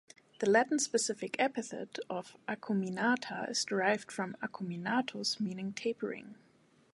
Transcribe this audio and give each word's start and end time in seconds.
The 0.39 0.49
Latin 0.49 0.79
specific 0.79 1.35
epithet 1.37 1.99
of 2.09 2.35
"acuminata" 2.47 3.47
is 3.51 3.63
derived 3.63 4.11
from 4.11 4.35
"acuminatus" 4.41 5.39
meaning 5.39 5.73
tapering. 5.73 6.33